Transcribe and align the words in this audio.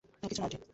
কিছু 0.23 0.41
না, 0.41 0.45
আন্টি। 0.45 0.57